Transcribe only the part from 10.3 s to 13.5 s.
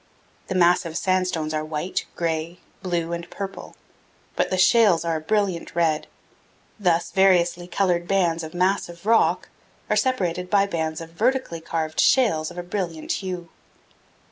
by bands of vertically carved shales of a brilliant hue.